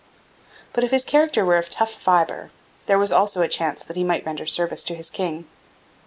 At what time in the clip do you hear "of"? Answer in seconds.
1.57-1.69